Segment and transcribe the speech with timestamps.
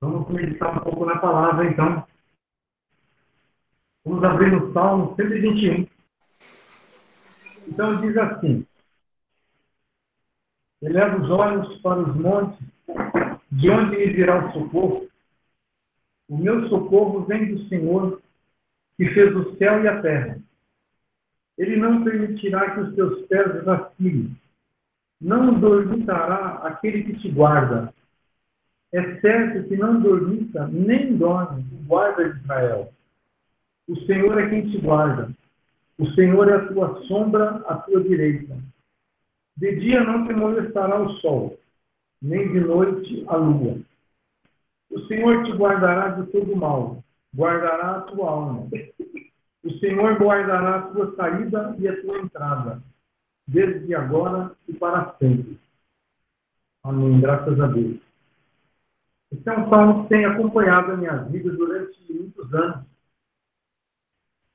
[0.00, 2.06] Vamos meditar um pouco na palavra, então.
[4.02, 5.86] Vamos abrir no Salmo 121.
[7.68, 8.66] Então diz assim:
[10.80, 12.58] Eleva os olhos para os montes,
[13.52, 15.06] de onde virá o socorro?
[16.30, 18.22] O meu socorro vem do Senhor,
[18.96, 20.38] que fez o céu e a terra.
[21.58, 24.34] Ele não permitirá que os teus pés vacilem.
[25.20, 27.92] Não dormitará aquele que te guarda.
[28.92, 32.92] É certo que não dormita nem dorme o guarda de Israel.
[33.88, 35.30] O Senhor é quem te guarda.
[35.98, 38.56] O Senhor é a tua sombra à tua direita.
[39.56, 41.58] De dia não te molestará o sol,
[42.20, 43.78] nem de noite a lua.
[44.90, 47.04] O Senhor te guardará de todo mal,
[47.36, 48.68] guardará a tua alma.
[49.62, 52.82] O Senhor guardará a tua saída e a tua entrada,
[53.46, 55.60] desde agora e para sempre.
[56.82, 57.20] Amém.
[57.20, 58.09] Graças a Deus.
[59.32, 62.84] Esse é um salmo que tem acompanhado a minha vida durante muitos anos.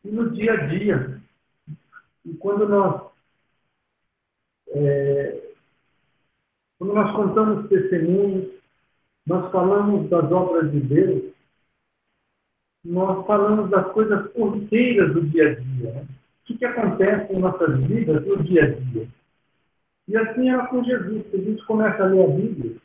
[0.04, 1.22] E no dia a dia,
[2.26, 3.10] e quando nós,
[4.70, 5.52] é,
[6.78, 8.52] quando nós contamos testemunhos,
[9.26, 11.34] nós falamos das obras de Deus,
[12.84, 15.92] nós falamos das coisas corriqueiras do dia a dia.
[15.94, 16.02] Né?
[16.02, 19.08] O que, que acontece em nossas vidas no dia a dia.
[20.08, 21.26] E assim era com Jesus.
[21.34, 22.76] A gente começa a ler a Bíblia,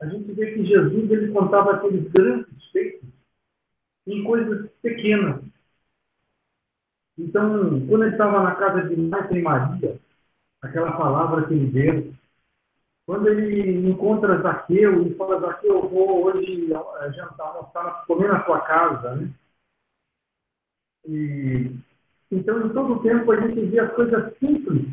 [0.00, 3.08] a gente vê que Jesus ele contava aqueles grandes feitos
[4.06, 5.42] em coisas pequenas.
[7.16, 10.00] Então, quando ele estava na casa de Marta e Maria,
[10.60, 12.12] aquela palavra que ele deu,
[13.06, 16.68] quando ele encontra Zaqueu e fala, Zaqueu, eu vou hoje
[17.14, 19.30] jantar, almoçar, comer na sua casa, né?
[21.06, 21.70] E,
[22.30, 24.88] então, em todo o tempo, a gente vê as coisas simples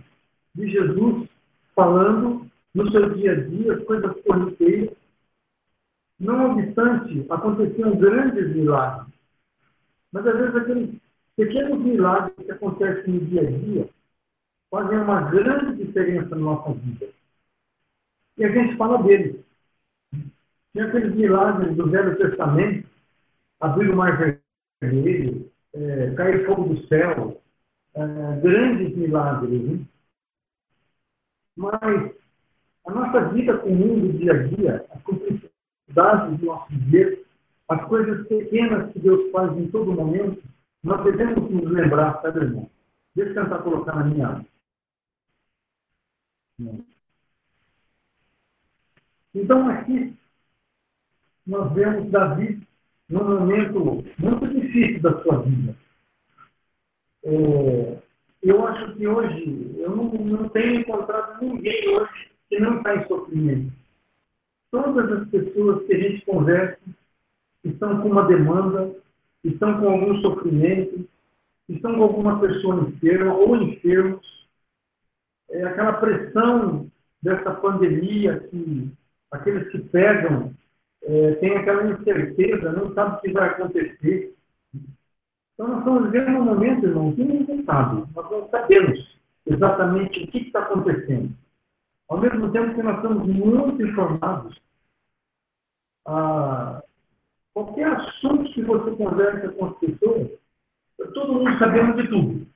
[0.53, 1.29] de Jesus
[1.73, 4.95] falando no seu dia a dia, as coisas corriqueiras.
[6.19, 9.13] Não obstante, aconteciam grandes milagres.
[10.11, 11.01] Mas, às vezes, aqueles
[11.35, 13.89] pequenos milagres que acontecem no dia a dia
[14.69, 17.09] fazem uma grande diferença na nossa vida.
[18.37, 19.43] E a gente fala deles.
[20.71, 22.87] Tinha aqueles milagres do Velho Testamento,
[23.59, 24.39] abrir o mar
[24.79, 27.41] vermelho, é, cair fogo do céu,
[27.95, 29.61] é, grandes milagres.
[29.61, 29.85] Né?
[31.57, 32.15] Mas
[32.85, 37.21] a nossa vida comum do dia a dia, as complexidades do nosso dia,
[37.69, 40.41] as coisas pequenas que Deus faz em todo momento,
[40.83, 42.69] nós devemos nos lembrar, sabe, irmão?
[43.15, 44.45] Deixa eu tentar colocar na minha.
[49.33, 50.13] Então, aqui,
[51.45, 52.61] nós vemos Davi
[53.07, 55.75] num momento muito difícil da sua vida.
[57.23, 57.99] É,
[58.41, 63.07] eu acho que hoje, eu não, não tenho encontrado ninguém hoje que não está em
[63.07, 63.71] sofrimento.
[64.71, 66.77] Todas as pessoas que a gente conversa
[67.63, 68.93] estão com uma demanda,
[69.41, 71.07] estão com algum sofrimento,
[71.69, 74.47] estão com alguma pessoa enferma ou enfermos.
[75.49, 76.91] É aquela pressão
[77.23, 78.91] dessa pandemia que
[79.31, 80.53] aqueles que pegam
[81.03, 84.35] é, têm aquela incerteza, não sabem o que vai acontecer.
[85.53, 88.03] Então, nós estamos vivendo um momento, irmão, que ninguém sabe.
[88.13, 91.33] Nós não sabemos exatamente o que está acontecendo.
[92.11, 94.61] Ao mesmo tempo que nós estamos muito informados,
[96.05, 96.83] ah,
[97.53, 100.29] qualquer assunto que você conversa com as pessoas,
[101.13, 102.47] todo mundo sabendo de tudo.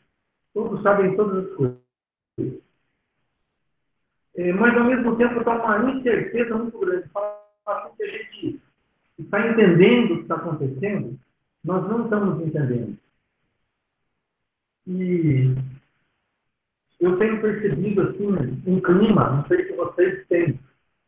[0.53, 1.79] Todos sabem todas as coisas.
[4.35, 7.07] É, mas, ao mesmo tempo, está uma incerteza muito grande.
[7.07, 8.61] Fala que a gente
[9.17, 11.17] está entendendo o que está acontecendo,
[11.63, 12.99] nós não estamos entendendo.
[14.85, 15.55] E
[17.05, 18.27] eu tenho percebido assim
[18.65, 20.59] um clima, não sei se vocês têm,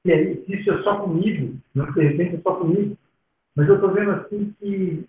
[0.03, 2.97] que é, isso é só comigo, não de repente é só comigo,
[3.55, 5.07] mas eu estou vendo assim que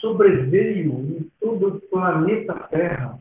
[0.00, 3.20] sobreveio em todo o planeta Terra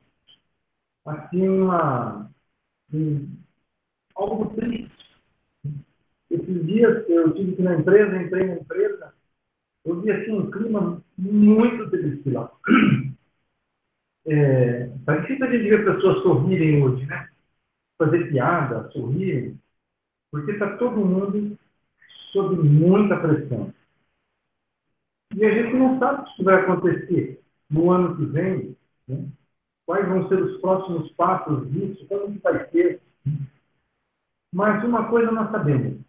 [1.05, 2.29] assim uma
[2.93, 3.27] um,
[4.15, 4.91] algo triste.
[6.31, 9.13] Esses dias eu tive que na empresa, entrei na empresa,
[9.85, 12.51] eu vi assim um clima muito triste lá.
[14.25, 17.29] É, tá difícil a gente ver pessoas sorrirem hoje, né?
[17.97, 19.59] Fazer piada, sorrirem,
[20.31, 21.57] porque está todo mundo
[22.31, 23.73] sob muita pressão.
[25.35, 28.77] E a gente não sabe o que vai acontecer no ano que vem,
[29.07, 29.27] né?
[29.85, 33.01] quais vão ser os próximos passos disso, como vai ser.
[34.53, 35.99] Mas uma coisa nós sabemos,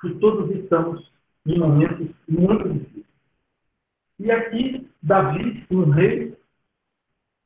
[0.00, 1.10] que todos estamos
[1.46, 3.06] em momentos muito difíceis.
[4.18, 6.36] E aqui, Davi, um rei,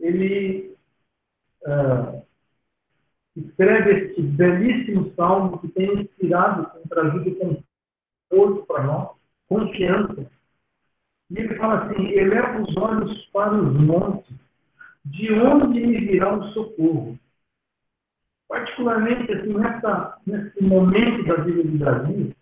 [0.01, 0.77] ele
[1.67, 2.23] uh,
[3.37, 7.37] escreve este belíssimo salmo que tem inspirado, tem trazido
[8.31, 9.17] conforto para nós,
[9.49, 10.31] confiança.
[11.31, 14.35] E ele fala assim: eleva os olhos para os montes,
[15.05, 17.19] de onde me virá o socorro?
[18.49, 22.37] Particularmente, assim, nessa, nesse momento da vida de Davi,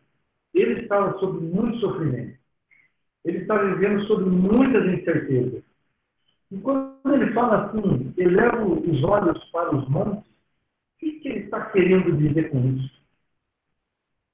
[0.52, 2.38] ele estava sob muito sofrimento.
[3.24, 5.62] Ele estava vivendo sob muitas incertezas.
[6.54, 11.38] E quando ele fala assim, eleva os olhos para os montes, o que, que ele
[11.40, 13.02] está querendo dizer com isso?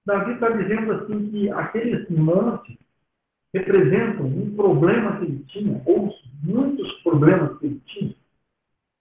[0.05, 2.77] Davi está dizendo assim que aqueles montes
[3.55, 8.15] representam um problema que ele tinha, ou muitos problemas que ele tinha,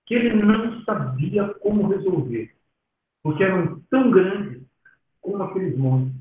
[0.06, 2.56] que ele não sabia como resolver,
[3.22, 4.64] porque eram tão grandes
[5.20, 6.16] como aqueles montes.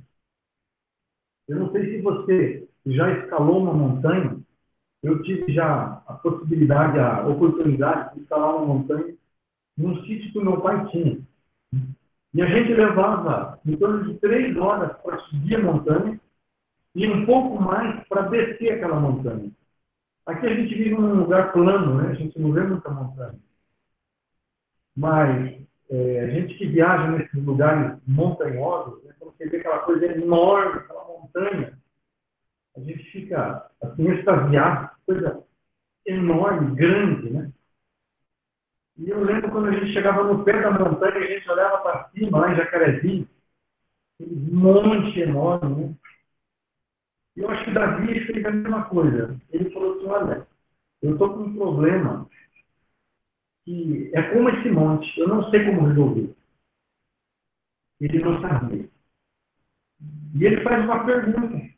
[1.47, 4.37] Eu não sei se você já escalou uma montanha,
[5.03, 9.15] eu tive já a possibilidade, a oportunidade de escalar uma montanha
[9.77, 11.19] num sítio que o meu pai tinha.
[12.35, 16.21] E a gente levava em torno de três horas para subir a montanha
[16.95, 19.51] e um pouco mais para descer aquela montanha.
[20.27, 22.11] Aqui a gente vive num lugar plano, né?
[22.11, 23.39] A gente não vê muita montanha.
[24.95, 29.15] Mas é, a gente que viaja nesses lugares montanhosos, né?
[29.21, 31.78] você vê aquela coisa enorme, aquela montanha,
[32.79, 35.45] a gente fica assim extasiado, coisa
[36.07, 37.53] enorme, grande, né?
[38.97, 42.09] E eu lembro quando a gente chegava no pé da montanha, a gente olhava para
[42.11, 43.29] cima, lá em Jacarezinho,
[44.21, 45.95] um monte enorme, né?
[47.37, 49.41] E eu acho que Davi fez a mesma coisa.
[49.51, 50.47] Ele falou assim, olha,
[51.03, 52.29] eu estou com um problema
[53.65, 56.35] que é como esse monte, eu não sei como resolver.
[58.01, 58.89] Ele não sabia.
[60.35, 61.78] E ele faz uma pergunta.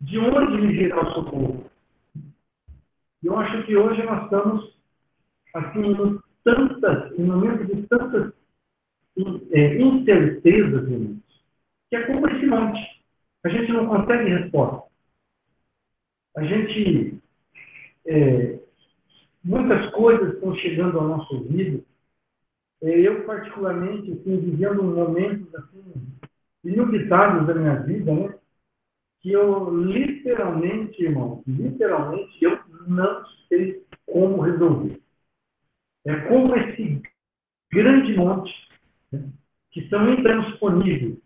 [0.00, 1.70] De onde me virá o socorro?
[3.22, 4.80] Eu acho que hoje nós estamos
[5.54, 8.32] assim, tantas, em momentos de tantas
[9.52, 11.18] é, incertezas, irmãos,
[11.88, 12.80] que é como esse monte.
[13.44, 14.88] A gente não consegue resposta.
[16.36, 17.20] A gente.
[18.06, 18.58] É,
[19.44, 21.84] muitas coisas estão chegando ao nosso ouvido.
[22.82, 25.92] É, eu, particularmente, assim, vivendo um momento assim,
[26.64, 28.34] inusitados da minha vida, né?
[29.20, 35.00] Que eu literalmente, irmão, literalmente, eu não sei como resolver.
[36.06, 37.02] É como esse
[37.70, 38.52] grande monte
[39.12, 39.28] né,
[39.70, 41.18] que são intransponíveis.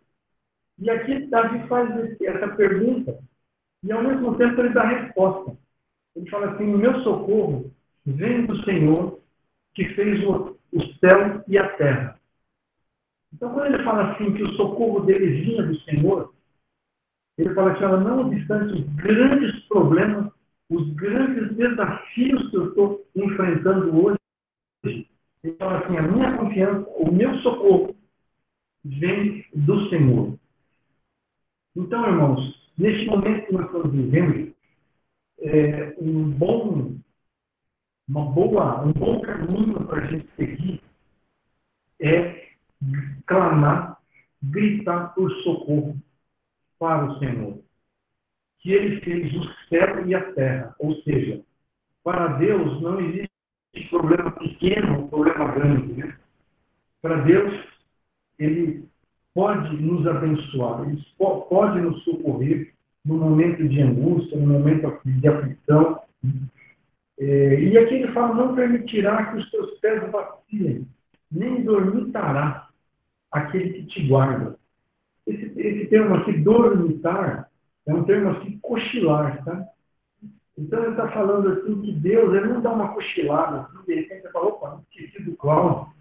[0.79, 1.89] E aqui Davi faz
[2.21, 3.19] essa pergunta
[3.85, 5.57] e ao mesmo tempo ele dá a resposta.
[6.17, 7.73] Ele fala assim: meu socorro
[8.05, 9.21] vem do Senhor
[9.75, 12.21] que fez o, o céu e a terra.
[13.33, 16.33] Então, quando ele fala assim que o socorro dele vinha do Senhor,
[17.39, 20.33] ele fala assim: não obstante os grandes problemas,
[20.71, 24.19] os grandes desafios que eu estou enfrentando hoje,
[25.43, 27.95] então, assim, a minha confiança, o meu socorro
[28.83, 30.39] vem do Senhor.
[31.77, 34.55] Então, irmãos, neste momento que nós estamos vivendo,
[35.41, 36.95] é, um bom,
[38.09, 40.81] uma boa, um bom caminho para a gente seguir
[42.01, 42.49] é
[43.27, 43.99] clamar,
[44.43, 45.97] gritar por socorro
[46.85, 47.59] para o Senhor.
[48.59, 50.75] Que Ele fez o céu e a terra.
[50.79, 51.41] Ou seja,
[52.03, 53.31] para Deus não existe
[53.89, 55.95] problema pequeno ou problema grande.
[55.95, 56.15] Né?
[57.01, 57.55] Para Deus,
[58.39, 58.85] Ele
[59.33, 66.03] pode nos abençoar, Ele pode nos socorrer no momento de angústia, no momento de aflição.
[67.19, 70.87] É, e aqui ele fala: não permitirá que os teus pés vacilem,
[71.33, 72.69] nem dormitará
[73.33, 74.59] aquele que te guarda.
[75.65, 77.49] Esse, termo aqui, dormitar,
[77.87, 79.67] é um termo assim, cochilar, tá?
[80.59, 84.25] Então ele está falando assim que Deus, ele não dá uma cochilada, assim, de repente
[84.25, 85.93] ele fala, opa, esqueci do Cláudio,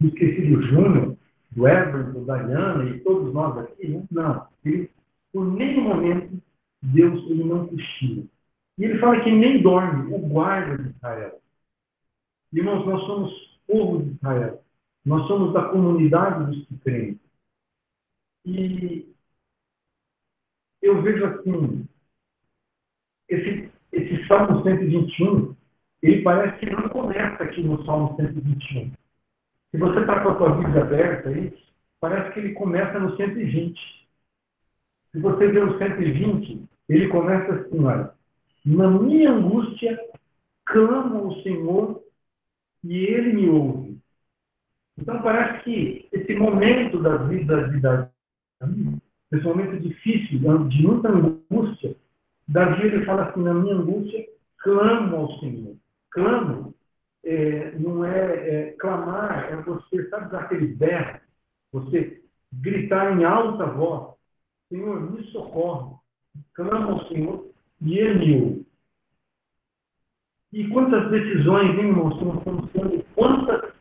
[0.00, 1.16] esqueci do Júnior,
[1.52, 3.88] do Everton, do Dayana e todos nós aqui.
[3.88, 4.04] Né?
[4.10, 4.46] Não.
[4.64, 4.90] Ele,
[5.32, 6.42] por nenhum momento,
[6.82, 8.24] Deus ele não cochila.
[8.78, 11.40] E ele fala que nem dorme, o guarda de Israel.
[12.52, 14.62] Irmãos, nós somos povo de Israel.
[15.04, 17.20] Nós somos da comunidade dos que creem.
[18.44, 19.09] E
[20.82, 21.86] eu vejo assim,
[23.28, 25.54] esse esse Salmo 121,
[26.02, 28.92] ele parece que não começa aqui no Salmo 121.
[29.70, 31.52] Se você está com a sua Bíblia aberta aí,
[32.00, 33.78] parece que ele começa no 120.
[35.12, 38.12] Se você vê o 120, ele começa assim, olha.
[38.64, 39.98] Na minha angústia,
[40.66, 42.02] clamo ao Senhor
[42.84, 43.98] e ele me ouve.
[44.98, 48.10] Então parece que esse momento da vida, de Davi,
[49.32, 51.96] esse momento difícil, de muita angústia,
[52.48, 54.26] Davi ele fala assim, na minha angústia,
[54.58, 55.76] clamo ao Senhor.
[56.10, 56.74] Clamo
[57.24, 61.20] é, não é, é, clamar, é você, sabe daquele berro,
[61.72, 62.20] você
[62.52, 64.14] gritar em alta voz,
[64.68, 65.94] Senhor, me socorre.
[66.54, 68.66] clama ao Senhor e Ele ouve.
[70.52, 73.72] E quantas decisões, hein, irmãos, nós estamos tendo, quantas,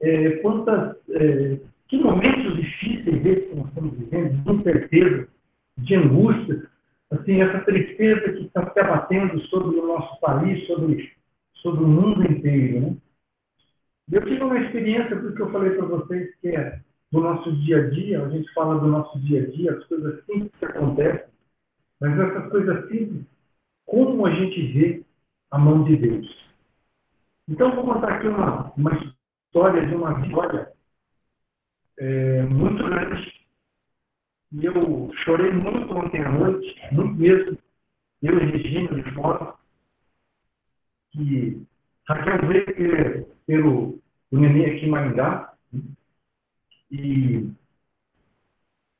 [0.00, 5.28] é, quantas, é, que momentos difíceis esses que nós estamos vivendo, de incerteza,
[5.78, 6.66] de angústia,
[7.10, 11.12] assim, essa tristeza que está se abatendo sobre o nosso país, sobre,
[11.54, 12.96] sobre o mundo inteiro, né?
[14.10, 16.80] Eu tive uma experiência, porque eu falei para vocês que é
[17.10, 20.24] do nosso dia a dia, a gente fala do nosso dia a dia, as coisas
[20.24, 21.28] simples que acontecem,
[22.00, 23.24] mas essas coisas simples,
[23.86, 25.02] como a gente vê
[25.50, 26.42] a mão de Deus.
[27.48, 30.72] Então, vou contar aqui uma, uma história de uma vitória
[31.98, 33.42] é, muito grande.
[34.52, 37.58] E eu chorei muito ontem à noite, muito mesmo,
[38.22, 39.54] eu e Regina de fora,
[41.10, 41.66] que
[42.06, 45.54] Raquel veio pelo o neném aqui em Maringá,
[46.90, 47.50] e,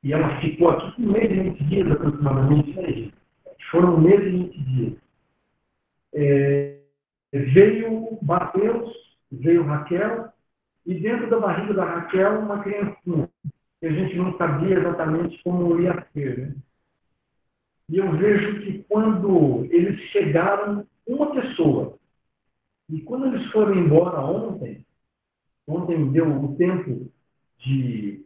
[0.02, 3.12] e ela ficou aqui um mês e 20 dias aproximadamente, né,
[3.70, 4.98] Foram um mês e 20 dias.
[6.14, 6.78] É,
[7.32, 8.92] veio Mateus,
[9.30, 10.31] veio Raquel,
[10.84, 13.28] e dentro da barriga da Raquel, uma criancinha,
[13.80, 16.38] que a gente não sabia exatamente como ia ser.
[16.38, 16.56] Né?
[17.88, 21.98] E eu vejo que quando eles chegaram, uma pessoa,
[22.88, 24.84] e quando eles foram embora ontem,
[25.66, 27.10] ontem deu o tempo
[27.58, 28.24] de.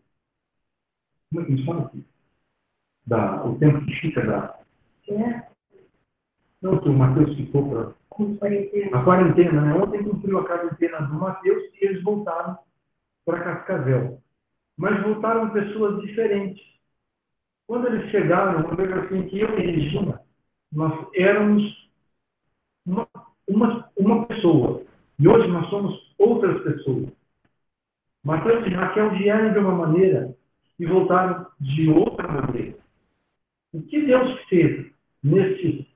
[1.30, 2.04] Como é que chama aqui?
[3.06, 4.60] Da, o tempo que fica da.
[5.08, 5.55] É.
[6.62, 7.94] Não, que o Matheus ficou para
[8.92, 9.74] a quarentena, né?
[9.74, 12.58] Ontem cumpriu a quarentena do Mateus e eles voltaram
[13.24, 14.20] para Cascavel.
[14.76, 16.64] Mas voltaram pessoas diferentes.
[17.66, 20.20] Quando eles chegaram, eu vejo assim que eu e Regina,
[20.72, 21.90] nós éramos
[22.86, 23.08] uma,
[23.48, 24.82] uma, uma pessoa.
[25.18, 27.08] E hoje nós somos outras pessoas.
[28.24, 30.34] Mateus e Raquel vieram de uma maneira
[30.78, 32.76] e voltaram de outra maneira.
[33.72, 34.90] O que Deus fez
[35.22, 35.86] nesses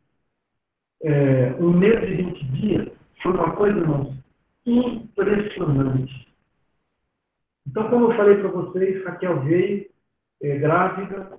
[1.03, 2.89] é, um mês e 20 dias
[3.23, 4.15] foi uma coisa, irmãos,
[4.67, 6.29] impressionante.
[7.67, 9.87] Então, como eu falei para vocês, Raquel veio
[10.43, 11.39] é, grávida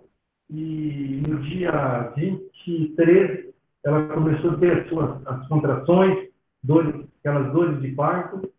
[0.49, 3.51] e no dia 23
[3.83, 6.29] ela começou a ter as suas as contrações,
[6.63, 8.51] dores, aquelas dores de parto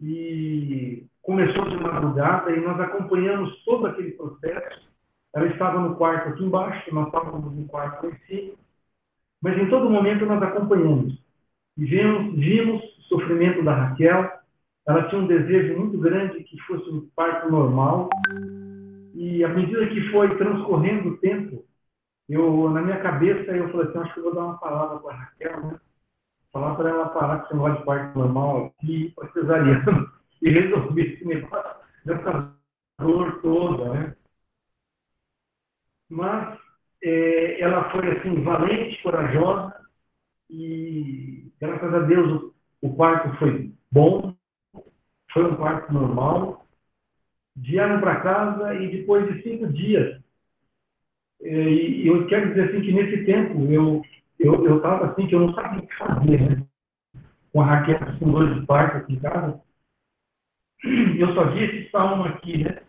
[0.00, 4.84] e começou de madrugada e nós acompanhamos todo aquele processo.
[5.34, 8.63] Ela estava no quarto aqui embaixo, nós estávamos no quarto em cima
[9.54, 11.16] mas em todo momento nós acompanhamos.
[11.76, 14.30] Vimos, vimos o sofrimento da Raquel.
[14.86, 18.08] Ela tinha um desejo muito grande que fosse um parto normal.
[19.14, 21.64] E à medida que foi transcorrendo o tempo,
[22.28, 25.14] eu, na minha cabeça, eu falei assim, acho que eu vou dar uma palavra para
[25.14, 25.80] a Raquel, né?
[26.52, 31.02] Falar para ela parar com esse negócio de parto normal aqui, para cesariana, e resolver
[31.02, 32.52] esse negócio dessa
[32.98, 34.16] dor toda, né?
[36.08, 36.58] Mas
[37.04, 39.76] é, ela foi assim valente, corajosa
[40.48, 44.34] e graças a Deus o, o parto foi bom,
[45.30, 46.66] foi um parto normal.
[47.56, 50.20] Vieram para casa e depois de cinco dias,
[51.42, 54.02] é, e eu quero dizer assim que nesse tempo eu
[54.40, 56.66] eu estava assim que eu não sabia o que fazer, né?
[57.52, 59.60] Com a Raquel com dor de parto aqui em casa.
[61.18, 62.82] Eu só vi esse salmo aqui, né?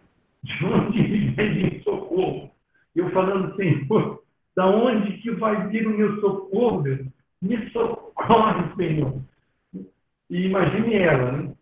[0.44, 2.55] De onde vem socorro
[2.96, 4.24] eu falando, Senhor,
[4.56, 7.06] da onde que vai vir o meu socorro, Deus?
[7.42, 9.22] Me socorre, Senhor.
[10.30, 11.54] E imagine ela, né?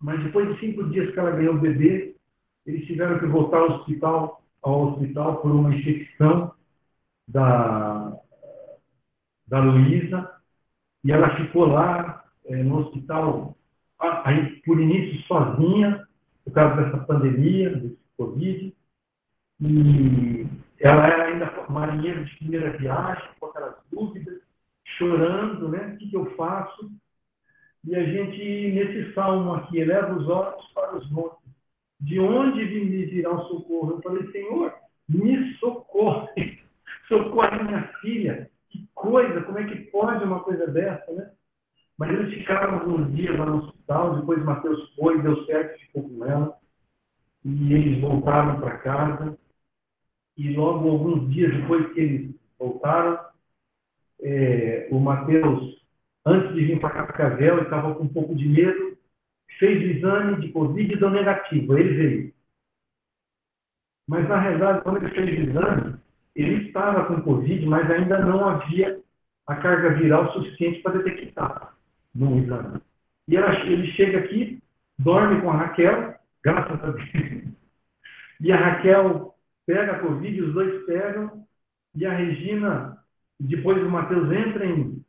[0.00, 2.14] Mas depois de cinco dias que ela ganhou o bebê,
[2.66, 6.52] eles tiveram que voltar ao hospital, ao hospital por uma infecção
[7.26, 8.12] da,
[9.46, 10.30] da Luísa,
[11.04, 13.56] e ela ficou lá é, no hospital,
[13.98, 16.06] aí, por início sozinha,
[16.44, 18.74] por causa dessa pandemia, desse Covid,
[19.60, 20.46] e
[20.80, 24.40] ela era ainda marinheira de primeira viagem, com aquelas dúvidas,
[24.96, 25.94] chorando, né?
[25.94, 26.88] O que, que eu faço?
[27.84, 31.38] E a gente, nesse salmo aqui, eleva os olhos para os montes.
[32.00, 33.92] De onde me virá o socorro?
[33.92, 34.72] Eu falei, Senhor,
[35.08, 36.58] me socorre.
[37.08, 38.50] Socorre minha filha.
[38.68, 41.30] Que coisa, como é que pode uma coisa dessa, né?
[41.96, 46.24] Mas eles ficaram alguns dias lá no hospital, depois Mateus foi, deu certo, ficou com
[46.26, 46.54] ela.
[47.44, 49.38] E eles voltaram para casa
[50.38, 53.18] e logo alguns dias depois que eles voltaram,
[54.22, 55.84] é, o Mateus,
[56.24, 58.96] antes de vir para Cascavel, estava com um pouco de medo,
[59.58, 62.34] fez o exame de Covid e deu negativo, ele veio.
[64.06, 65.96] Mas, na realidade, quando ele fez o exame,
[66.36, 69.00] ele estava com Covid, mas ainda não havia
[69.46, 71.74] a carga viral suficiente para detectar
[72.14, 72.80] no exame.
[73.26, 74.62] E ela, ele chega aqui,
[74.98, 76.14] dorme com a Raquel,
[76.44, 77.08] graças a Deus.
[78.40, 79.34] E a Raquel
[79.68, 81.44] pega a Covid, os dois pegam,
[81.94, 82.96] E a Regina,
[83.38, 85.04] depois o Matheus entra em,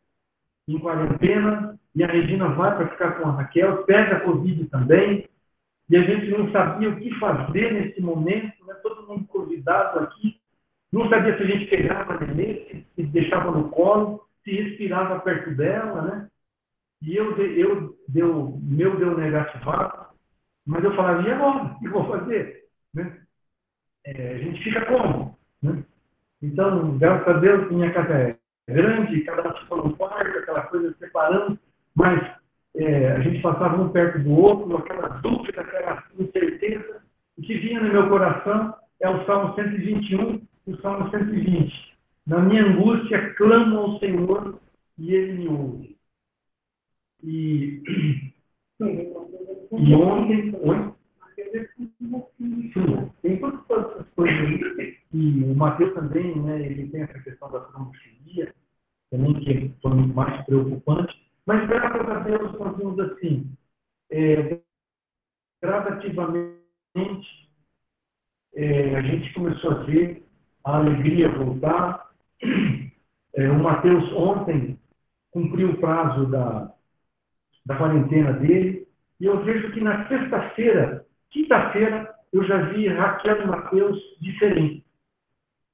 [0.68, 5.30] em quarentena, e a Regina vai para ficar com a Raquel, pega a Covid também,
[5.90, 8.74] e a gente não sabia o que fazer nesse momento, né?
[8.84, 10.38] todo mundo convidado aqui,
[10.92, 15.56] não sabia se a gente pegava a nenê, se deixava no colo, se respirava perto
[15.56, 16.30] dela, né?
[17.02, 20.08] E eu, eu deu, meu deu negativado,
[20.66, 21.64] mas eu falava, e agora?
[21.64, 22.66] O que vou fazer?
[22.94, 23.22] Né?
[24.16, 25.38] É, a gente fica como?
[25.62, 25.84] Né?
[26.42, 28.38] Então, graças a Deus, minha casa é
[28.68, 31.60] grande, cada um ficou no quarto, aquela coisa separando,
[31.96, 32.20] mas
[32.76, 37.04] é, a gente passava um perto do outro, aquela dúvida, aquela incerteza.
[37.38, 41.98] O que vinha no meu coração é o Salmo 121 e o Salmo 120.
[42.26, 44.60] Na minha angústia, clamo ao Senhor
[44.98, 45.98] e Ele me ouve.
[47.24, 47.84] E,
[48.80, 50.56] e ontem,
[53.22, 54.98] Tem todas essas coisas.
[55.12, 58.54] E o Mateus também, né, ele tem essa questão da trombofilia,
[59.10, 61.30] também que foi mais preocupante.
[61.46, 63.52] Mas, graças a Deus, nós vimos assim,
[64.12, 64.60] é,
[65.62, 66.60] gradativamente,
[68.54, 70.24] é, a gente começou a ver
[70.64, 72.10] a alegria voltar.
[73.36, 74.80] É, o Mateus ontem
[75.32, 76.74] cumpriu o prazo da,
[77.66, 78.88] da quarentena dele,
[79.20, 84.84] e eu vejo que na sexta-feira, quinta-feira, eu já vi Raquel e Mateus diferentes.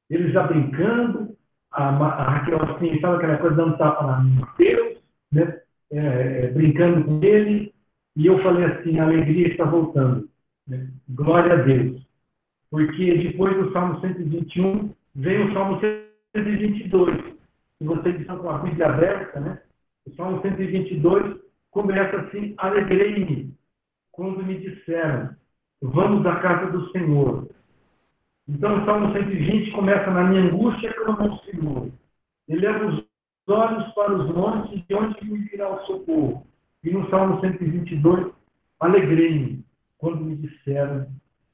[0.10, 1.36] Eles já brincando,
[1.72, 4.98] a, a Raquel assim, sabe aquela coisa dando tapa na Mateus,
[5.32, 5.62] né?
[5.92, 7.74] É, é, brincando com ele,
[8.16, 10.28] e eu falei assim, a alegria está voltando.
[10.68, 10.90] Né?
[11.10, 12.02] Glória a Deus.
[12.72, 15.80] Porque depois do Salmo 121, vem o Salmo
[16.34, 17.36] 122.
[17.78, 19.62] Se vocês estão com a Bíblia aberta, né?
[20.06, 21.40] O Salmo 122
[21.72, 23.54] começa assim: Alegrei-me
[24.12, 25.36] quando me disseram,
[25.82, 27.48] vamos à casa do Senhor.
[28.48, 31.89] Então, o Salmo 120 começa na minha angústia, clamo ao Senhor.
[32.48, 33.03] Eleva os
[33.48, 36.45] olhos para os montes, de onde me virá o socorro.
[36.84, 38.32] E no Salmo 122,
[38.80, 39.63] alegrei-me
[39.97, 41.08] quando me disseram,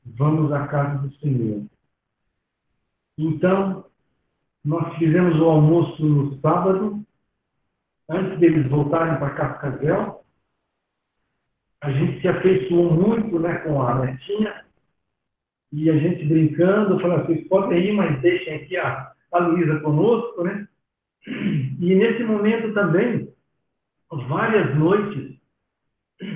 [0.05, 1.63] vamos à casa do Senhor.
[3.17, 3.85] Então,
[4.63, 7.01] nós fizemos o almoço no sábado,
[8.09, 10.21] antes deles voltarem para Cascavel,
[11.81, 14.63] a gente se afeiçoou muito né, com a netinha,
[15.71, 20.43] e a gente brincando, falando, vocês podem ir, mas deixem aqui a, a Luísa conosco,
[20.43, 20.67] né?
[21.25, 23.33] E nesse momento também,
[24.11, 25.37] várias noites,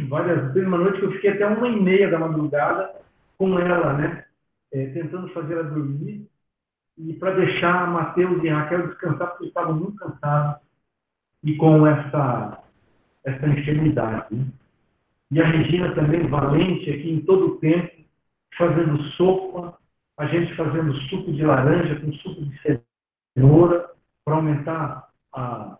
[0.07, 2.95] várias vezes, uma noite que eu fiquei até uma e meia da madrugada
[3.37, 4.25] com ela, né?
[4.71, 6.25] É, tentando fazer ela dormir,
[6.97, 10.61] e para deixar Mateus e Raquel descansar, porque estavam muito cansados
[11.43, 12.63] e com essa,
[13.25, 14.33] essa enfermidade.
[14.33, 14.45] Né?
[15.31, 17.91] E a Regina também valente aqui em todo o tempo,
[18.57, 19.77] fazendo sopa,
[20.17, 22.81] a gente fazendo suco de laranja com suco de
[23.35, 23.89] cenoura
[24.23, 25.77] para aumentar a,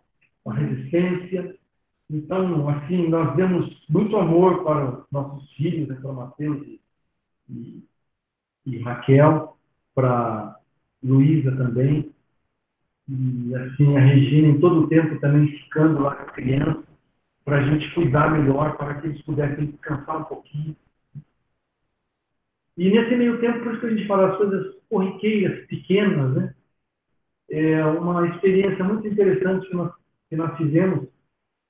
[0.48, 1.56] a resistência.
[2.10, 6.82] Então, assim, nós demos muito amor para os nossos filhos, né, para Mateus e,
[7.50, 7.84] e,
[8.66, 9.58] e Raquel,
[9.94, 10.60] para
[11.04, 12.12] Luísa também.
[13.08, 16.84] E assim, a Regina em todo o tempo também ficando lá com a criança,
[17.46, 20.76] para a gente cuidar melhor, para que eles pudessem descansar um pouquinho.
[22.76, 26.56] E nesse meio tempo, por isso que a gente fala as coisas corriqueiras, pequenas, né?
[27.50, 29.94] É uma experiência muito interessante que nós,
[30.30, 31.08] que nós fizemos,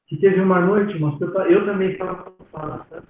[0.08, 3.08] que teve uma noite, mas eu, também estava cansado, sabe?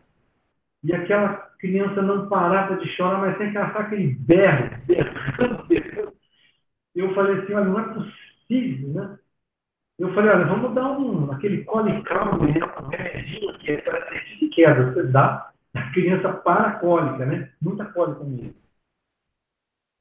[0.84, 6.14] E aquela criança não parava de chorar, mas sem caçar aquele berro, berrando, berrando.
[6.96, 9.20] Eu falei assim, olha, não é possível, né?
[9.98, 14.92] Eu falei, olha, vamos dar um, aquele cólica, um remedinho que é para de queda.
[14.92, 17.52] Você dá, a criança para cólica, né?
[17.62, 18.56] Muita cólica mesmo.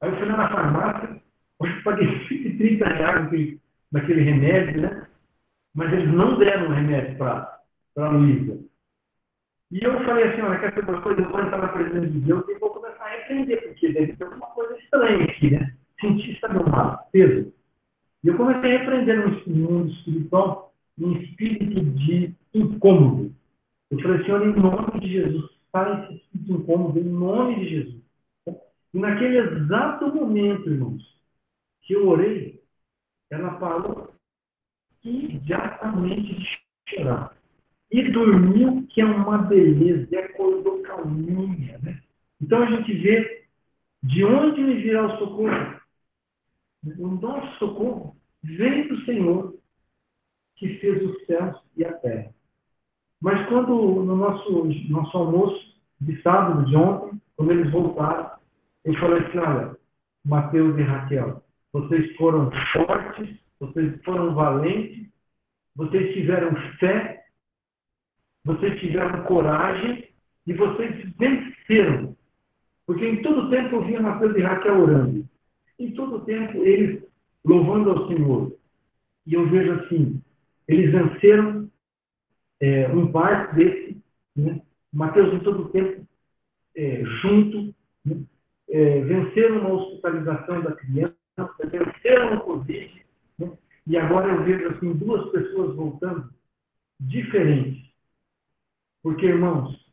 [0.01, 1.21] Aí eu fui lá na farmácia,
[1.59, 5.07] hoje paguei 130 reais naquele, naquele remédio, né?
[5.73, 7.61] Mas eles não deram o remédio para
[7.97, 8.59] a Luísa.
[9.71, 11.21] E eu falei assim, olha, quer saber uma coisa?
[11.21, 14.23] Eu vou entrar na presença de Deus e vou começar a repreender, porque deve ter
[14.23, 15.75] alguma coisa estranha aqui, né?
[15.99, 17.53] Sentir, sabe, uma peso.
[18.25, 23.31] E eu comecei a repreender no mundo espiritual um espírito de incômodo.
[23.91, 28.01] Eu falei, Senhor, em nome de Jesus, sai esse espírito incômodo, em nome de Jesus.
[28.95, 31.03] E naquele exato momento, irmãos,
[31.83, 32.59] que eu orei,
[33.29, 34.15] ela parou
[35.03, 36.47] imediatamente de
[36.89, 37.37] chorar.
[37.91, 41.77] E dormiu, que é uma beleza, e acordou calminha.
[41.77, 42.01] Né?
[42.41, 43.45] Então a gente vê
[44.01, 45.75] de onde me virá o socorro.
[46.97, 48.14] O nosso socorro
[48.45, 49.55] vem do Senhor,
[50.55, 52.33] que fez os céus e a terra.
[53.21, 58.31] Mas quando no nosso, nosso almoço de sábado, de ontem, quando eles voltaram,
[58.83, 59.77] eu falei assim, olha,
[60.23, 65.07] Mateus e Raquel, vocês foram fortes, vocês foram valentes,
[65.75, 67.25] vocês tiveram fé,
[68.43, 70.07] vocês tiveram coragem
[70.45, 72.15] e vocês venceram.
[72.85, 75.27] Porque em todo tempo eu via Mateus e Raquel orando.
[75.79, 77.03] Em todo tempo eles
[77.45, 78.55] louvando ao Senhor.
[79.25, 80.21] E eu vejo assim,
[80.67, 81.69] eles venceram
[82.59, 84.01] é, um parte desse,
[84.35, 84.61] né?
[84.91, 86.05] Mateus em todo tempo
[86.75, 88.23] é, junto, né?
[88.69, 91.15] é, venceram uma hospitalização da criança,
[91.69, 93.05] venceram o Covid,
[93.37, 93.51] né?
[93.85, 96.29] e agora eu vejo assim duas pessoas voltando
[96.99, 97.83] diferentes.
[99.03, 99.85] Porque, irmãos,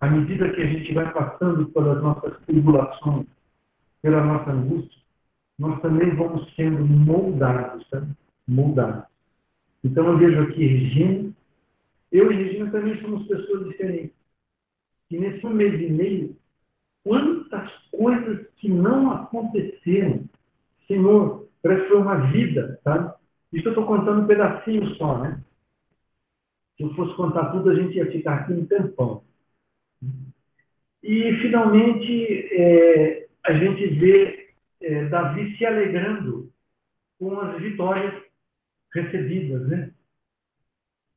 [0.00, 3.26] à medida que a gente vai passando pelas nossas tribulações,
[4.02, 4.97] pela nossa angústia,
[5.58, 8.12] nós também vamos sendo moldados, sabe?
[8.46, 9.04] moldados.
[9.84, 11.30] Então eu vejo aqui Regina,
[12.10, 14.16] eu e Regina também somos pessoas diferentes.
[15.10, 16.36] E nesse um mês e meio,
[17.04, 20.24] quantas coisas que não aconteceram.
[20.86, 23.14] Senhor, parece uma vida, sabe?
[23.52, 25.42] Isso eu estou contando um pedacinho só, né?
[26.76, 29.22] Se eu fosse contar tudo, a gente ia ficar aqui um tempão.
[31.02, 34.47] E, finalmente, é, a gente vê
[34.80, 36.52] é, Davi se alegrando
[37.18, 38.22] com as vitórias
[38.94, 39.92] recebidas, né?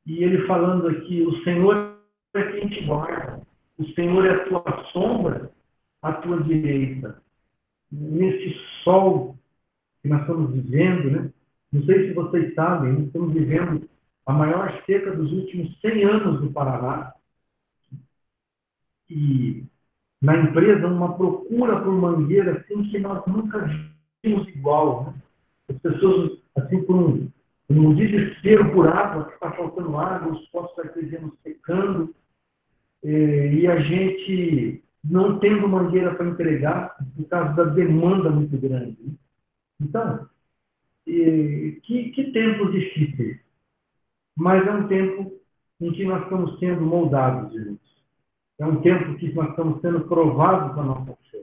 [0.06, 1.98] E ele falando aqui, o Senhor
[2.34, 3.42] é quem te guarda,
[3.78, 5.52] o Senhor é a tua sombra,
[6.02, 7.22] à tua direita.
[7.92, 9.38] Nesse sol
[10.02, 11.34] que nós estamos vivendo, né?
[11.72, 13.90] Não sei se vocês sabem, estamos vivendo
[14.26, 17.14] a maior seca dos últimos 100 anos no Paraná.
[19.10, 19.64] E
[20.22, 23.68] na empresa, uma procura por mangueira assim que nós nunca
[24.24, 25.06] vimos igual.
[25.06, 25.14] Né?
[25.70, 27.30] As pessoas, assim, por um,
[27.70, 32.14] um desespero por água, que está faltando água, os poços artesianos secando,
[33.04, 38.98] eh, e a gente não tendo mangueira para entregar por causa da demanda muito grande.
[39.02, 39.14] Né?
[39.82, 40.30] Então,
[41.06, 43.40] que, que tempos difíceis.
[44.36, 45.32] Mas é um tempo
[45.82, 47.81] em que nós estamos sendo moldados, gente.
[48.62, 51.42] É um tempo que nós estamos sendo provados na nossa fé.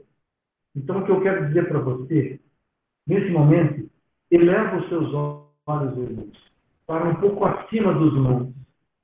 [0.73, 2.39] Então, o que eu quero dizer para você,
[3.05, 3.89] nesse momento,
[4.31, 6.51] eleva os seus olhos, irmãos,
[6.87, 8.55] para um pouco acima dos montes,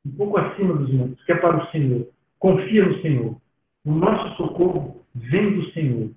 [0.06, 2.08] um pouco acima dos montes, que é para o Senhor.
[2.40, 3.36] Confia no Senhor.
[3.84, 6.10] O nosso socorro vem do Senhor.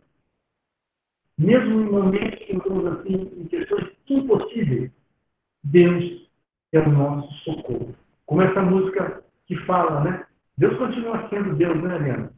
[1.37, 4.93] Mesmo em momentos que estamos assim, em questões impossíveis,
[5.65, 6.31] Deus
[6.71, 7.93] é o nosso socorro.
[8.25, 10.28] Como essa música que fala, né?
[10.59, 12.33] Deus continua sendo Deus, né, Helena?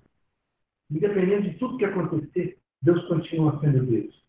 [0.90, 4.22] Independente de tudo que acontecer, Deus continua sendo Deus.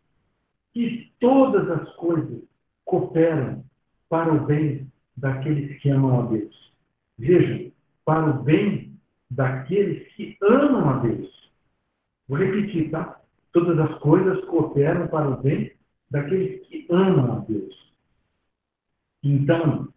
[0.73, 2.41] E todas as coisas
[2.86, 3.65] cooperam
[4.08, 6.73] para o bem daqueles que amam a Deus.
[7.17, 7.69] Vejam,
[8.06, 8.97] para o bem
[9.30, 11.51] daqueles que amam a Deus.
[12.30, 13.21] Vou repetir, tá?
[13.51, 15.73] Todas as coisas cooperam para o bem
[16.10, 17.93] daqueles que amam a Deus.
[19.21, 19.89] Então,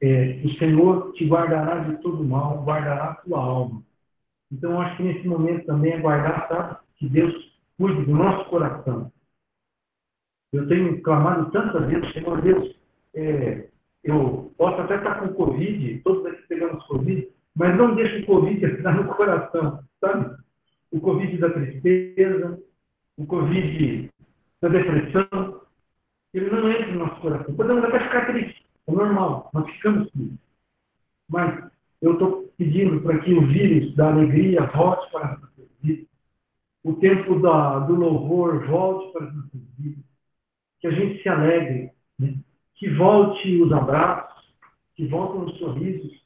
[0.00, 3.82] é, o Senhor te guardará de todo mal, guardará a tua alma.
[4.52, 6.76] Então, eu acho que nesse momento também é guardar, sabe?
[6.96, 7.34] Que Deus
[7.76, 9.10] cuide do nosso coração.
[10.52, 12.76] Eu tenho clamado tantas vezes, Senhor Deus,
[13.14, 13.68] é,
[14.04, 18.64] eu posso até estar com Covid, todos aqui pegamos Covid, mas não deixe o Covid
[18.64, 20.36] entrar no coração, sabe?
[20.92, 22.60] O Covid da tristeza,
[23.16, 24.10] o Covid
[24.60, 25.60] da depressão,
[26.32, 27.54] ele não entra no nosso coração.
[27.54, 30.38] Podemos até ficar tristes, é normal, nós ficamos tristes.
[31.28, 31.70] Mas
[32.00, 36.06] eu estou pedindo para que o vírus da alegria volte para as nossas vidas,
[36.84, 40.04] o tempo da, do louvor volte para as nossas vidas,
[40.80, 42.34] que a gente se alegre, né?
[42.76, 44.54] que volte os abraços,
[44.94, 46.24] que voltem os sorrisos,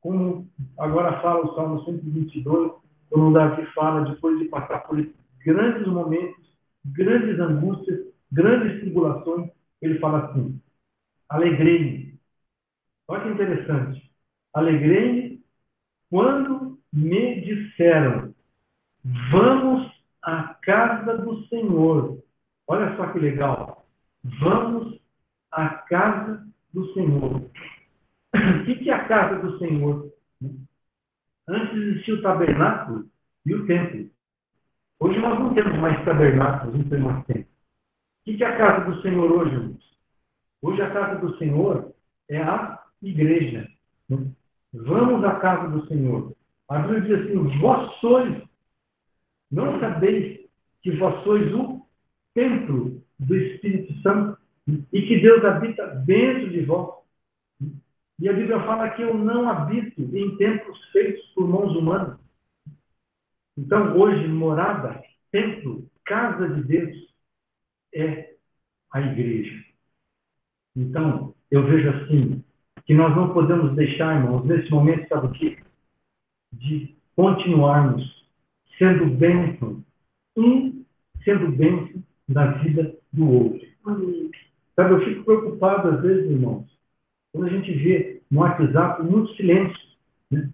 [0.00, 2.72] como agora fala o Salmo 122,
[3.10, 4.96] quando Davi fala, depois de passar por
[5.44, 6.44] grandes momentos,
[6.84, 9.50] grandes angústias, grandes tribulações,
[9.82, 10.60] ele fala assim:
[11.30, 12.18] alegrei-me.
[13.08, 14.10] Olha que interessante.
[14.52, 15.40] Alegrei-me
[16.10, 18.34] quando me disseram:
[19.30, 19.90] vamos
[20.22, 22.22] à casa do Senhor.
[22.66, 23.86] Olha só que legal.
[24.40, 25.00] Vamos
[25.50, 27.36] à casa do Senhor.
[28.32, 30.12] O que é a casa do Senhor?
[31.48, 33.06] Antes existia o tabernáculo
[33.44, 34.08] e o templo.
[35.00, 37.50] Hoje nós não temos mais tabernáculos, não temos mais templo.
[38.26, 39.89] O que é a casa do Senhor hoje, irmãos?
[40.62, 41.92] Hoje a casa do Senhor
[42.28, 43.68] é a igreja.
[44.72, 46.34] Vamos à casa do Senhor.
[46.68, 48.42] A Bíblia diz assim: vós sois,
[49.50, 50.40] não sabeis
[50.82, 51.84] que vós sois o
[52.34, 54.38] templo do Espírito Santo
[54.92, 57.00] e que Deus habita dentro de vós.
[58.18, 62.18] E a Bíblia fala que eu não habito em templos feitos por mãos humanas.
[63.56, 67.14] Então, hoje, morada, templo, casa de Deus,
[67.94, 68.34] é
[68.92, 69.69] a igreja.
[70.76, 72.44] Então, eu vejo assim,
[72.84, 75.58] que nós não podemos deixar, irmãos, nesse momento, sabe o quê?
[76.52, 78.26] De continuarmos
[78.78, 79.84] sendo bênção,
[80.36, 80.84] um
[81.24, 83.68] sendo bênção na vida do outro.
[84.74, 86.66] Sabe, eu fico preocupado às vezes, irmãos,
[87.32, 89.78] quando a gente vê no WhatsApp muito silêncio.
[90.30, 90.50] Né?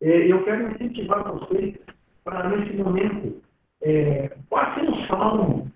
[0.00, 1.76] É, eu quero incentivar vocês
[2.24, 3.42] para, nesse momento,
[3.82, 5.67] é, passe um salmo.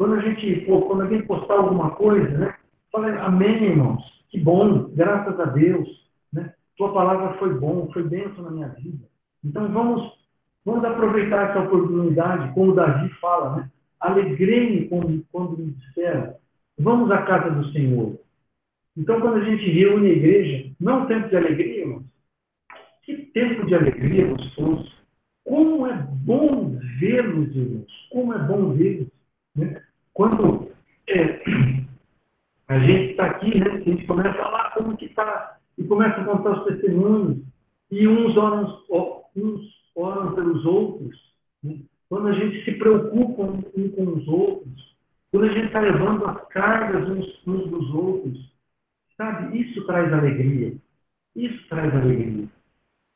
[0.00, 2.54] Quando a gente, pô, quando alguém postar alguma coisa, né?
[2.90, 4.02] Fala, amém, irmãos.
[4.30, 5.86] Que bom, graças a Deus.
[6.32, 6.54] Né?
[6.78, 9.06] Tua palavra foi bom, foi bênção na minha vida.
[9.44, 10.10] Então vamos,
[10.64, 13.70] vamos aproveitar essa oportunidade, como Davi fala, né?
[14.00, 16.34] Alegrei-me quando, quando me disseram,
[16.78, 18.18] vamos à casa do Senhor.
[18.96, 22.06] Então, quando a gente reúne a igreja, não é tempo de alegria, irmãos.
[23.02, 24.90] Que tempo de alegria gostoso.
[25.44, 25.92] Como é
[26.24, 28.08] bom vê-los, irmãos.
[28.10, 29.08] Como é bom vê-los.
[29.54, 29.82] Né?
[30.12, 30.70] Quando
[31.08, 31.42] é,
[32.68, 33.70] a gente está aqui, né?
[33.70, 37.38] a gente começa a falar como que está, e começa a contar os testemunhos,
[37.90, 38.82] e uns oram,
[39.36, 39.62] uns
[39.94, 41.78] oram pelos outros, né?
[42.08, 44.96] quando a gente se preocupa um, com os outros,
[45.30, 48.52] quando a gente está levando as cargas uns, uns dos outros,
[49.16, 49.60] sabe?
[49.60, 50.74] Isso traz alegria.
[51.36, 52.48] Isso traz alegria.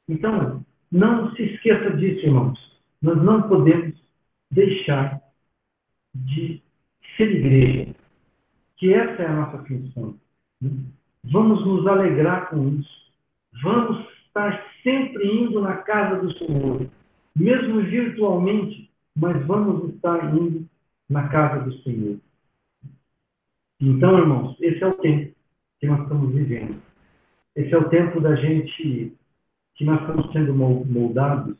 [0.08, 2.58] Então, não se esqueça disso, irmãos.
[3.02, 4.00] Nós não podemos
[4.50, 5.20] deixar
[6.14, 6.62] de
[7.16, 7.94] ser igreja
[8.76, 10.14] que essa é a nossa função.
[11.24, 13.04] Vamos nos alegrar com isso.
[13.62, 16.86] Vamos estar sempre indo na casa do Senhor,
[17.34, 20.66] mesmo virtualmente, mas vamos estar indo
[21.08, 22.18] na casa do Senhor.
[23.80, 25.34] Então, irmãos, esse é o tempo
[25.80, 26.80] que nós estamos vivendo.
[27.54, 29.16] Esse é o tempo da gente
[29.76, 31.56] que nós estamos sendo moldados.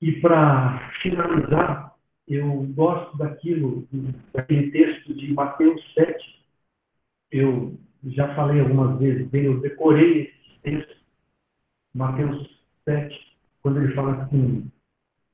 [0.00, 1.87] E para finalizar,
[2.28, 3.86] eu gosto daquilo,
[4.32, 6.44] daquele texto de Mateus 7.
[7.30, 10.96] Eu já falei algumas vezes dele, eu decorei esse texto,
[11.94, 12.48] Mateus
[12.84, 14.70] 7, quando ele fala assim: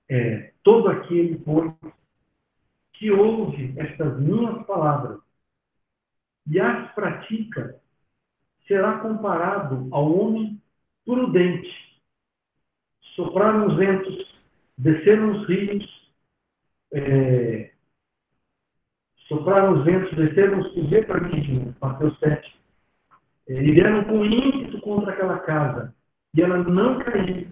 [0.08, 1.72] é, todo aquele, pois,
[2.94, 5.20] que ouve estas minhas palavras
[6.46, 7.80] e as pratica,
[8.66, 10.60] será comparado ao homem
[11.04, 11.70] prudente.
[13.14, 14.34] Sopraram os ventos,
[14.76, 16.03] desceram os rios,
[16.94, 17.72] é,
[19.26, 22.54] sopraram os ventos, desceram os ver para mim, Mateus 7.
[23.48, 25.94] É, e deram com ímpeto contra aquela casa,
[26.34, 27.48] e ela não caiu,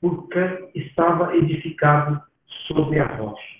[0.00, 2.20] porque estava edificado
[2.66, 3.58] sobre a rocha.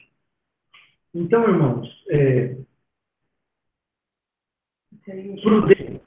[1.14, 2.56] Então, irmãos, é.
[5.06, 6.00] Deixa eu ver.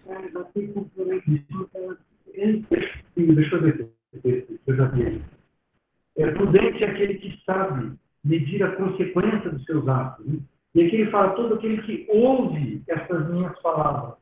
[6.18, 10.26] É, prudente é aquele que sabe medir a consequência dos seus atos.
[10.26, 10.40] Né?
[10.76, 14.16] E aqui ele fala, todo aquele que ouve essas minhas palavras.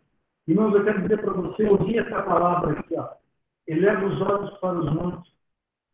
[0.48, 3.10] Irmãos, eu quero dizer para você, ouvir essa palavra aqui, ó.
[3.68, 5.32] Eleva os olhos para os montes.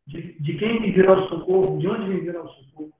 [0.08, 1.80] De, de quem me virá o socorro?
[1.80, 2.94] De onde me virá o socorro?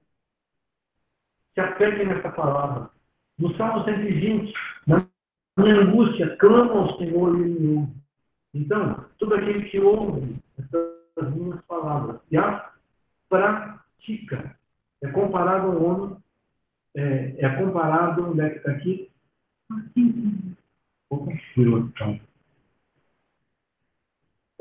[1.54, 2.90] Se apegue nessa palavra.
[3.38, 4.52] No Salmo 120,
[4.86, 4.98] na
[5.56, 7.92] minha angústia, clama ao Senhor e me ouve.
[8.52, 12.62] Então, todo aquele que ouve essas minhas palavras e as
[13.28, 14.55] pratica,
[15.02, 16.16] é comparado ao homem,
[16.96, 19.10] é, é comparado, onde é que está aqui?
[21.10, 22.20] Opa, então.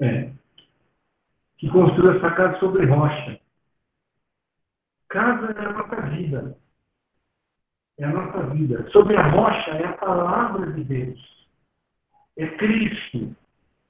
[0.01, 0.31] É,
[1.57, 3.39] que construiu essa casa sobre rocha.
[5.07, 6.57] Casa é a nossa vida.
[7.97, 8.89] É a nossa vida.
[8.91, 11.47] Sobre a rocha é a palavra de Deus.
[12.37, 13.33] É Cristo.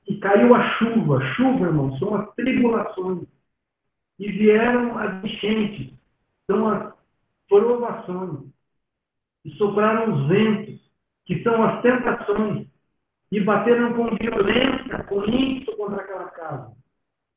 [0.08, 1.20] E caiu a chuva.
[1.34, 3.28] Chuva, irmão, são as tribulações.
[4.20, 5.95] E vieram as enchentes
[6.48, 6.94] são as
[7.48, 8.46] provações,
[9.44, 10.80] e sopraram os ventos,
[11.26, 12.68] que são as tentações,
[13.32, 16.76] e bateram com violência, com ímpeto contra aquela casa.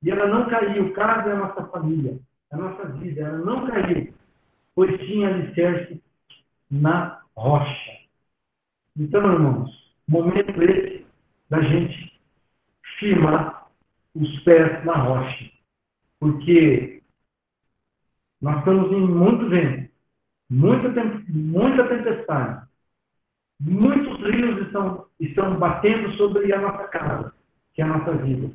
[0.03, 2.19] E ela não caiu, casa é a nossa família,
[2.53, 4.13] a nossa vida, ela não caiu,
[4.75, 6.03] pois tinha alicerce
[6.71, 7.99] na rocha.
[8.97, 9.71] Então, irmãos,
[10.09, 11.07] momento esse
[11.49, 12.19] da gente
[12.99, 13.69] firmar
[14.15, 15.51] os pés na rocha.
[16.19, 16.98] Porque
[18.41, 19.91] nós estamos em muito vento,
[20.49, 20.89] muita,
[21.29, 22.69] muita tempestade.
[23.61, 27.35] Muitos rios estão, estão batendo sobre a nossa casa,
[27.75, 28.53] que é a nossa vida.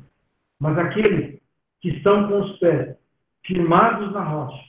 [0.58, 1.38] Mas aqueles
[1.80, 2.96] que estão com os pés
[3.44, 4.64] firmados na rocha,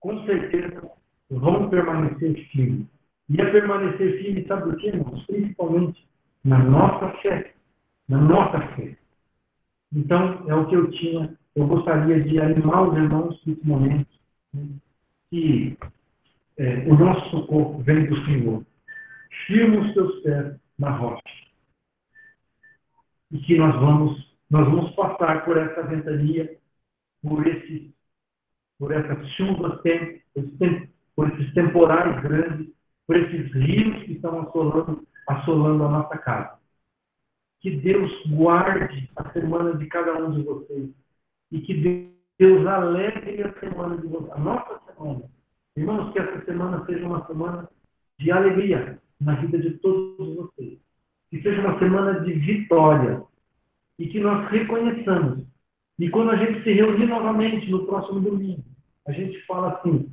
[0.00, 0.90] com certeza
[1.30, 2.86] vão permanecer firmes.
[3.28, 5.24] E a permanecer firme, sabe por quê, irmãos?
[5.26, 6.08] Principalmente
[6.44, 7.54] na nossa fé.
[8.08, 8.96] Na nossa fé.
[9.94, 11.36] Então, é o que eu tinha.
[11.54, 14.15] Eu gostaria de animar os irmãos nesse momento
[15.30, 15.76] que
[16.58, 18.64] é, o nosso socorro vem do Senhor.
[19.46, 21.22] Firma os teus pés na rocha.
[23.30, 26.56] E que nós vamos, nós vamos passar por essa ventania,
[27.22, 27.94] por esse,
[28.78, 29.80] por essas chuvas,
[31.14, 32.72] por esses temporais grandes,
[33.06, 36.58] por esses rios que estão assolando, assolando a nossa casa.
[37.60, 40.90] Que Deus guarde a semana de cada um de vocês.
[41.50, 45.24] E que Deus alegre a semana de vocês, a nossa semana.
[45.76, 47.68] Irmãos, que essa semana seja uma semana
[48.18, 50.78] de alegria na vida de todos vocês.
[51.30, 53.22] Que seja uma semana de vitória.
[53.98, 55.46] E que nós reconheçamos.
[55.98, 58.62] E quando a gente se reunir novamente no próximo domingo,
[59.06, 60.12] a gente fala assim: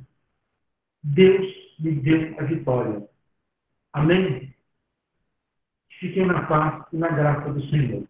[1.02, 1.46] Deus
[1.78, 3.06] me deu a vitória.
[3.92, 4.54] Amém?
[6.00, 8.04] Fiquem na paz e na graça do Senhor.